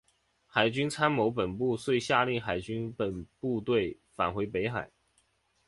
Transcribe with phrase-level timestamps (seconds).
[0.47, 2.91] 海军参谋本部遂下令海军
[3.39, 4.89] 部队返回北海。